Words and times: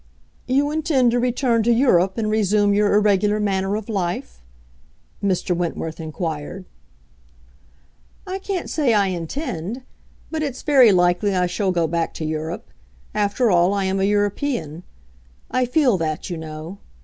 "You 0.47 0.71
intend 0.71 1.11
to 1.11 1.19
return 1.19 1.61
to 1.61 1.71
Europe 1.71 2.17
and 2.17 2.27
resume 2.27 2.73
your 2.73 2.91
irregular 2.95 3.39
manner 3.39 3.75
of 3.75 3.87
life?" 3.87 4.41
Mr. 5.23 5.55
Wentworth 5.55 5.99
inquired. 5.99 6.65
"I 8.25 8.39
can't 8.39 8.67
say 8.67 8.95
I 8.95 9.09
intend. 9.09 9.83
But 10.31 10.41
it's 10.41 10.63
very 10.63 10.91
likely 10.91 11.35
I 11.35 11.45
shall 11.45 11.71
go 11.71 11.85
back 11.85 12.15
to 12.15 12.25
Europe. 12.25 12.71
After 13.13 13.51
all, 13.51 13.75
I 13.75 13.83
am 13.83 13.99
a 13.99 14.03
European. 14.05 14.81
I 15.51 15.65
feel 15.67 15.99
that, 15.99 16.31
you 16.31 16.37
know. 16.37 16.79